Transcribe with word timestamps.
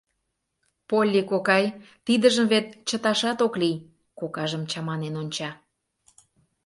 —Полли 0.89 1.21
кокай, 1.31 1.65
тидыжым 2.05 2.45
вет 2.53 2.67
чыташат 2.87 3.39
ок 3.45 3.53
лий!— 3.61 3.83
кокажым 4.19 4.63
чаманен 4.71 5.15
онча. 5.21 5.49